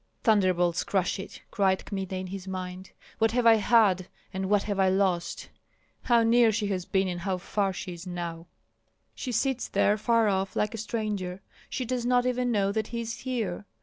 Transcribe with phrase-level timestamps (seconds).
[0.23, 2.89] "Thunderbolts crush it!" cried Kmita, in his mind.
[3.19, 5.49] "What have I had and what have I lost?
[6.01, 8.47] How near she has been and how far is she now!"
[9.13, 13.01] She sits there far off, like a stranger; she does not even know that he
[13.01, 13.67] is here.